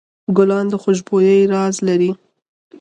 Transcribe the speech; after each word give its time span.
ګلان 0.37 0.65
د 0.71 0.73
خوشبویۍ 0.83 1.39
راز 1.51 1.75
لري. 1.87 2.11